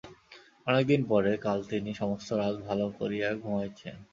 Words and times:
অনেক 0.67 0.83
দিন 0.87 1.01
পরে 1.09 1.31
কাল 1.45 1.59
তিনি 1.71 1.91
সমস্ত 1.93 2.29
রাত 2.39 2.55
ভালো 2.67 2.85
করিয়া 2.99 3.27
ঘুমাইয়াছেন। 3.41 3.95